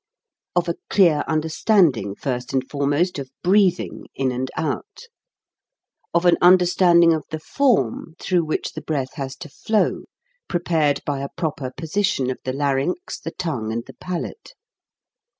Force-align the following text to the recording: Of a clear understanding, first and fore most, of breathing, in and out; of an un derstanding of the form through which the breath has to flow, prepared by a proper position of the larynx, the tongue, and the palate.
Of 0.55 0.67
a 0.67 0.77
clear 0.89 1.23
understanding, 1.27 2.15
first 2.15 2.53
and 2.53 2.67
fore 2.67 2.87
most, 2.87 3.19
of 3.19 3.29
breathing, 3.43 4.07
in 4.15 4.31
and 4.31 4.49
out; 4.57 5.03
of 6.11 6.25
an 6.25 6.37
un 6.41 6.57
derstanding 6.57 7.15
of 7.15 7.23
the 7.29 7.37
form 7.39 8.15
through 8.17 8.45
which 8.45 8.73
the 8.73 8.81
breath 8.81 9.13
has 9.13 9.35
to 9.35 9.47
flow, 9.49 10.05
prepared 10.47 11.01
by 11.05 11.19
a 11.19 11.29
proper 11.37 11.69
position 11.69 12.31
of 12.31 12.39
the 12.45 12.51
larynx, 12.51 13.19
the 13.19 13.29
tongue, 13.29 13.71
and 13.71 13.85
the 13.85 13.93
palate. 13.93 14.55